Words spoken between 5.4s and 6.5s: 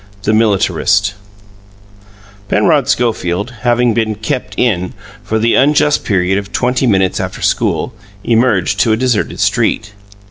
unjust period